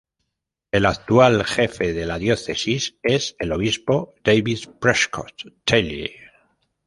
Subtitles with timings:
[0.71, 6.11] El actual jefe de la Diócesis es el Obispo David Prescott Talley.